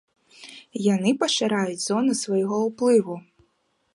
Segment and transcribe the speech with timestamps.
[0.93, 3.15] Яны пашыраюць зону свайго ўплыву.